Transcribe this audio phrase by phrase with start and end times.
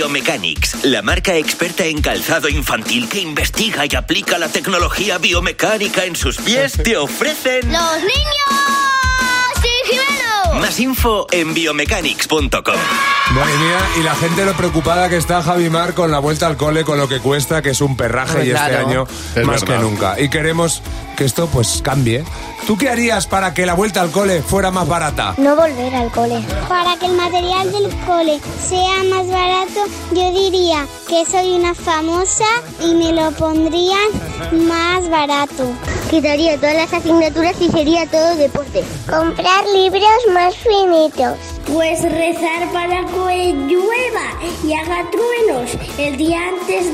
[0.00, 6.16] Biomechanics, la marca experta en calzado infantil que investiga y aplica la tecnología biomecánica en
[6.16, 7.70] sus pies, te ofrecen...
[7.70, 8.49] ¡Los niños!
[10.80, 12.50] Info en biomechanics.com.
[13.34, 16.56] Madre mía, y la gente lo preocupada que está Javi Mar con la vuelta al
[16.56, 19.06] cole, con lo que cuesta, que es un perraje Hombre, y este año
[19.36, 19.76] Es más verdad.
[19.76, 20.18] que nunca.
[20.20, 20.82] Y queremos
[21.18, 22.24] que esto pues cambie.
[22.66, 25.34] ¿Tú qué harías para que la vuelta al cole fuera más barata?
[25.36, 26.42] No volver al cole.
[26.66, 32.46] Para que el material del cole sea más barato, yo diría que soy una famosa
[32.82, 34.08] y me lo pondrían
[34.66, 35.70] más barato.
[36.10, 38.82] Quitaría todas las asignaturas y sería todo deporte.
[39.08, 40.02] Comprar libros
[40.34, 41.49] más finitos.
[41.72, 44.26] Pues rezar para que llueva
[44.64, 46.86] y haga truenos el día antes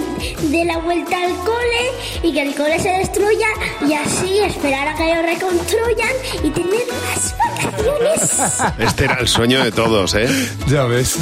[0.51, 1.91] de la vuelta al cole
[2.23, 3.47] y que el cole se destruya
[3.89, 6.11] y así esperar a que lo reconstruyan
[6.43, 8.77] y tener más vacaciones.
[8.79, 10.29] Este era el sueño de todos, ¿eh?
[10.69, 11.17] Ya ves.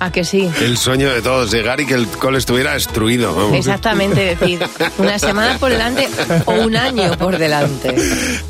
[0.00, 0.50] ¿A que sí?
[0.60, 3.34] El sueño de todos, llegar y que el cole estuviera destruido.
[3.34, 3.58] vamos.
[3.58, 4.58] Exactamente, decir,
[4.98, 6.08] una semana por delante
[6.46, 7.94] o un año por delante.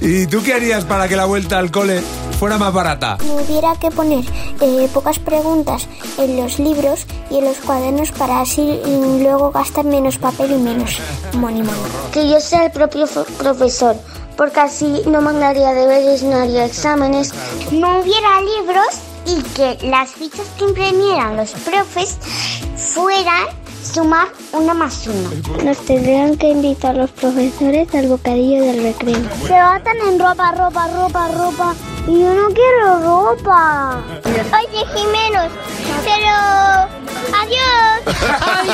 [0.00, 2.00] ¿Y tú qué harías para que la vuelta al cole
[2.38, 3.19] fuera más barata?
[3.22, 4.19] Hubiera que poner
[4.60, 5.86] eh, pocas preguntas
[6.18, 8.80] en los libros y en los cuadernos para así
[9.20, 10.98] luego gastar menos papel y menos
[11.34, 11.80] money money.
[12.12, 13.06] Que yo sea el propio
[13.38, 13.96] profesor,
[14.36, 17.32] porque así no mandaría deberes, no haría exámenes.
[17.72, 22.18] No hubiera libros y que las fichas que imprimieran los profes
[22.76, 23.46] fueran
[23.82, 25.30] sumar una más uno.
[25.64, 29.20] Nos tendrían que invitar los profesores al bocadillo del recreo.
[29.46, 31.74] Se batan en ropa, ropa, ropa, ropa.
[32.06, 34.00] Y yo no quiero ropa.
[34.24, 35.50] Oye, Jimenos,
[36.04, 36.34] pero...
[37.40, 38.00] Adiós.
[38.61, 38.70] Ay,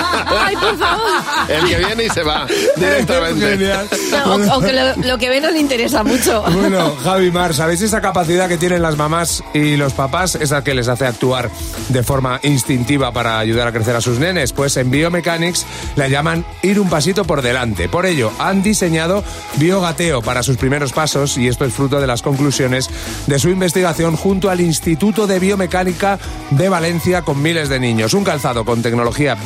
[0.46, 1.06] ay, por favor.
[1.48, 3.56] El que viene y se va directamente.
[4.10, 6.42] No, o- aunque lo, lo que ve no le interesa mucho.
[6.42, 10.34] Bueno, Javi Mar, ¿sabéis esa capacidad que tienen las mamás y los papás?
[10.36, 11.50] Esa que les hace actuar
[11.88, 14.52] de forma instintiva para ayudar a crecer a sus nenes.
[14.52, 17.88] Pues en Biomechanics la llaman ir un pasito por delante.
[17.88, 19.22] Por ello, han diseñado
[19.56, 22.88] Biogateo para sus primeros pasos y esto es fruto de las conclusiones
[23.26, 26.18] de su investigación junto al Instituto de Biomecánica
[26.50, 28.14] de Valencia con miles de niños.
[28.14, 29.36] Un calzado con tecnología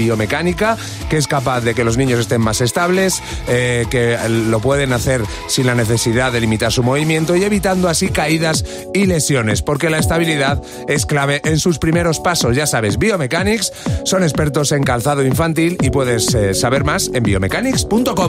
[1.08, 5.22] que es capaz de que los niños estén más estables, eh, que lo pueden hacer
[5.48, 8.64] sin la necesidad de limitar su movimiento y evitando así caídas
[8.94, 12.54] y lesiones, porque la estabilidad es clave en sus primeros pasos.
[12.54, 13.72] Ya sabes, Biomechanics
[14.04, 18.28] son expertos en calzado infantil y puedes eh, saber más en biomechanics.com.